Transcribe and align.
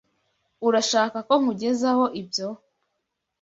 Urashaka 0.67 1.17
ko 1.27 1.33
nkugezaho 1.41 2.05
ibyo? 2.21 2.47